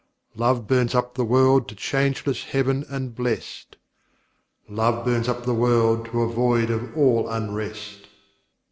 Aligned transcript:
Love 0.35 0.65
burns 0.65 0.95
up 0.95 1.13
the 1.13 1.23
world 1.23 1.67
to 1.67 1.75
changeless 1.75 2.45
heaven 2.45 2.83
and 2.89 3.13
blest, 3.13 3.77
"Love 4.67 5.05
burns 5.05 5.27
up 5.29 5.43
the 5.45 5.53
world 5.53 6.05
to 6.05 6.23
a 6.23 6.27
void 6.27 6.71
of 6.71 6.97
all 6.97 7.29
unrest." 7.29 8.07